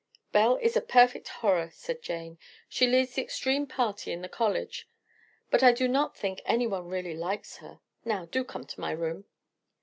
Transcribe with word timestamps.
"Belle 0.31 0.55
is 0.55 0.75
a 0.75 0.81
perfect 0.81 1.27
horror," 1.27 1.69
said 1.71 2.01
Jane. 2.01 2.39
"She 2.67 2.87
leads 2.87 3.13
the 3.13 3.21
extreme 3.21 3.67
party 3.67 4.11
in 4.11 4.23
the 4.23 4.27
college; 4.27 4.89
but 5.51 5.61
I 5.61 5.71
do 5.71 5.87
not 5.87 6.17
think 6.17 6.41
anyone 6.43 6.87
really 6.87 7.13
likes 7.15 7.57
her. 7.57 7.81
Now, 8.03 8.25
do 8.25 8.43
come 8.43 8.65
to 8.65 8.79
my 8.81 8.89
room." 8.93 9.25